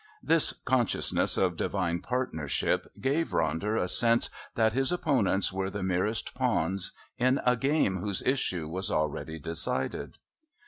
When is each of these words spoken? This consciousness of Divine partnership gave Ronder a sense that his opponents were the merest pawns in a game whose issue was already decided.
This 0.23 0.53
consciousness 0.65 1.37
of 1.37 1.55
Divine 1.55 1.99
partnership 1.99 2.87
gave 2.99 3.29
Ronder 3.29 3.79
a 3.79 3.87
sense 3.87 4.31
that 4.55 4.73
his 4.73 4.91
opponents 4.91 5.53
were 5.53 5.69
the 5.69 5.83
merest 5.83 6.33
pawns 6.33 6.93
in 7.19 7.39
a 7.45 7.55
game 7.55 7.97
whose 7.97 8.23
issue 8.23 8.67
was 8.67 8.89
already 8.89 9.37
decided. 9.37 10.17